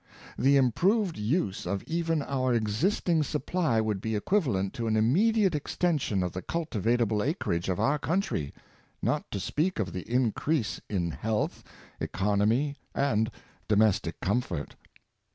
The 0.35 0.57
improved 0.57 1.15
use 1.19 1.67
of 1.67 1.83
even 1.83 2.23
our 2.23 2.55
existing 2.55 3.21
supply 3.21 3.79
would 3.79 4.01
be 4.01 4.15
equivalent 4.15 4.73
to 4.73 4.87
an 4.87 4.97
immediate 4.97 5.53
extension 5.53 6.23
of 6.23 6.31
the 6.31 6.41
cultivable 6.41 7.21
acreage 7.21 7.69
of 7.69 7.79
our 7.79 7.99
country— 7.99 8.51
not 9.03 9.29
to 9.29 9.39
speak 9.39 9.77
of 9.77 9.93
the 9.93 10.11
increase 10.11 10.81
in 10.89 11.11
health, 11.11 11.63
economy 11.99 12.77
and 12.95 13.29
domestic 13.67 14.19
comfort. 14.21 14.75